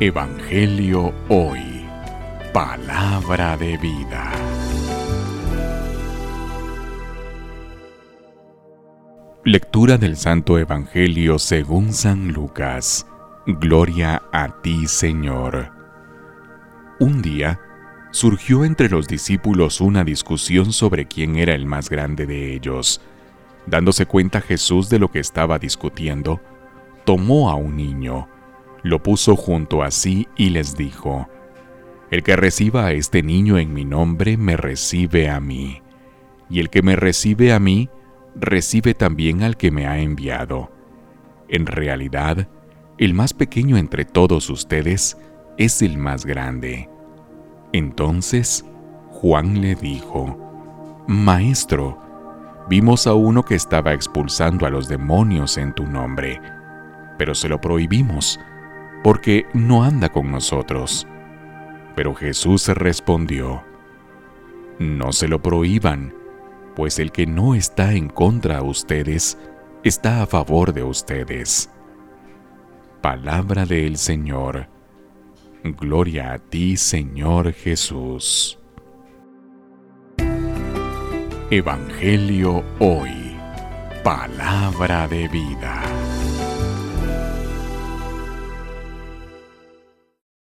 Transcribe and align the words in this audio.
Evangelio 0.00 1.14
Hoy. 1.28 1.86
Palabra 2.52 3.56
de 3.56 3.76
vida. 3.76 4.32
Lectura 9.44 9.98
del 9.98 10.16
Santo 10.16 10.58
Evangelio 10.58 11.38
según 11.38 11.92
San 11.92 12.32
Lucas. 12.32 13.06
Gloria 13.46 14.22
a 14.32 14.60
ti, 14.60 14.88
Señor. 14.88 15.70
Un 16.98 17.22
día, 17.22 17.60
surgió 18.10 18.64
entre 18.64 18.88
los 18.88 19.06
discípulos 19.06 19.80
una 19.80 20.02
discusión 20.02 20.72
sobre 20.72 21.06
quién 21.06 21.36
era 21.36 21.54
el 21.54 21.66
más 21.66 21.88
grande 21.88 22.26
de 22.26 22.54
ellos. 22.54 23.00
Dándose 23.66 24.06
cuenta 24.06 24.40
Jesús 24.40 24.88
de 24.88 24.98
lo 24.98 25.08
que 25.08 25.20
estaba 25.20 25.58
discutiendo, 25.58 26.40
tomó 27.04 27.50
a 27.50 27.54
un 27.54 27.76
niño, 27.76 28.28
lo 28.82 29.02
puso 29.02 29.36
junto 29.36 29.82
a 29.82 29.90
sí 29.90 30.28
y 30.36 30.50
les 30.50 30.76
dijo, 30.76 31.28
El 32.10 32.22
que 32.22 32.36
reciba 32.36 32.86
a 32.86 32.92
este 32.92 33.22
niño 33.22 33.58
en 33.58 33.72
mi 33.72 33.84
nombre, 33.84 34.36
me 34.36 34.56
recibe 34.56 35.30
a 35.30 35.40
mí, 35.40 35.82
y 36.50 36.60
el 36.60 36.68
que 36.68 36.82
me 36.82 36.96
recibe 36.96 37.52
a 37.52 37.60
mí, 37.60 37.88
recibe 38.34 38.94
también 38.94 39.42
al 39.42 39.56
que 39.56 39.70
me 39.70 39.86
ha 39.86 39.98
enviado. 39.98 40.70
En 41.48 41.66
realidad, 41.66 42.48
el 42.98 43.14
más 43.14 43.34
pequeño 43.34 43.76
entre 43.76 44.04
todos 44.04 44.50
ustedes 44.50 45.18
es 45.58 45.82
el 45.82 45.98
más 45.98 46.24
grande. 46.24 46.88
Entonces 47.72 48.64
Juan 49.10 49.60
le 49.60 49.74
dijo, 49.74 50.38
Maestro, 51.06 51.98
vimos 52.68 53.06
a 53.06 53.14
uno 53.14 53.44
que 53.44 53.54
estaba 53.54 53.92
expulsando 53.92 54.66
a 54.66 54.70
los 54.70 54.88
demonios 54.88 55.56
en 55.56 55.74
tu 55.74 55.86
nombre, 55.86 56.40
pero 57.18 57.34
se 57.34 57.48
lo 57.48 57.60
prohibimos 57.60 58.40
porque 59.02 59.46
no 59.52 59.84
anda 59.84 60.08
con 60.08 60.30
nosotros. 60.30 61.06
Pero 61.94 62.14
Jesús 62.14 62.68
respondió, 62.68 63.62
No 64.78 65.12
se 65.12 65.28
lo 65.28 65.42
prohíban, 65.42 66.14
pues 66.74 66.98
el 66.98 67.12
que 67.12 67.26
no 67.26 67.54
está 67.54 67.92
en 67.92 68.08
contra 68.08 68.56
de 68.56 68.64
ustedes, 68.64 69.38
está 69.84 70.22
a 70.22 70.26
favor 70.26 70.72
de 70.72 70.82
ustedes. 70.82 71.70
Palabra 73.00 73.66
del 73.66 73.96
Señor. 73.96 74.68
Gloria 75.64 76.32
a 76.32 76.38
ti, 76.38 76.76
Señor 76.76 77.52
Jesús. 77.52 78.58
Evangelio 81.50 82.64
hoy. 82.78 83.36
Palabra 84.02 85.06
de 85.06 85.28
vida. 85.28 85.91